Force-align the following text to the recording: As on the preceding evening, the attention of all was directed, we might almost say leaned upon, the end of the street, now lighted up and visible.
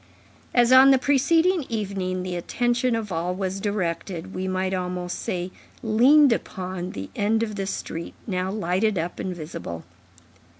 As 0.55 0.71
on 0.71 0.89
the 0.89 0.97
preceding 0.97 1.63
evening, 1.69 2.23
the 2.23 2.35
attention 2.35 2.95
of 2.95 3.11
all 3.11 3.35
was 3.35 3.59
directed, 3.59 4.33
we 4.33 4.47
might 4.47 4.73
almost 4.73 5.19
say 5.19 5.51
leaned 5.83 6.33
upon, 6.33 6.93
the 6.93 7.11
end 7.15 7.43
of 7.43 7.55
the 7.55 7.67
street, 7.67 8.15
now 8.25 8.49
lighted 8.49 8.97
up 8.97 9.19
and 9.19 9.35
visible. 9.35 9.83